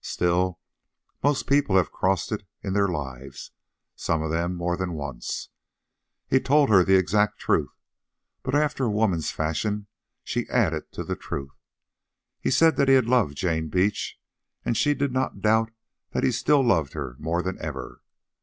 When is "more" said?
4.55-4.75, 17.19-17.43